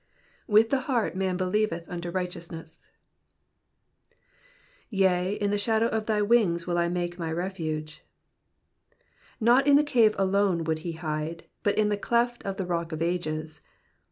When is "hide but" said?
10.93-11.77